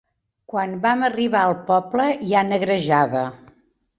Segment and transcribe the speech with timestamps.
[0.53, 3.21] Quan vam arribar al poble, ja negrejava.